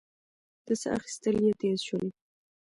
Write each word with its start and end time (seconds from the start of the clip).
د 0.65 0.67
سا 0.81 0.89
اخېستل 0.97 1.35
يې 1.45 1.51
تېز 1.61 1.79
شول. 1.87 2.05